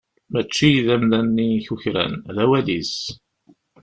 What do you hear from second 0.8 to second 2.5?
d amdan-nni i kukran, d